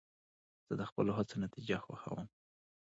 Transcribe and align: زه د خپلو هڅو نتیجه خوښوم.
زه 0.67 0.73
د 0.79 0.81
خپلو 0.89 1.11
هڅو 1.17 1.35
نتیجه 1.45 1.77
خوښوم. 1.85 2.27